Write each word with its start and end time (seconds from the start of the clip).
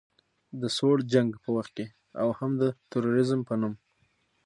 د 0.61 0.63
سوړ 0.77 0.97
جنګ 1.13 1.29
په 1.43 1.49
وخت 1.55 1.71
کې 1.77 1.85
او 2.21 2.27
هم 2.39 2.51
د 2.61 2.63
تروریزم 2.91 3.39
په 3.47 3.53
نوم 3.61 3.73